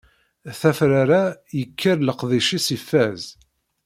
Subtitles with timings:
[0.59, 1.23] Tafrara
[1.57, 3.23] yekker leqdic-is ifaz.